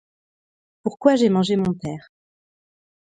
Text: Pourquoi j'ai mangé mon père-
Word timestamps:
Pourquoi 0.81 1.15
j'ai 1.15 1.29
mangé 1.29 1.55
mon 1.57 1.73
père- 1.75 2.11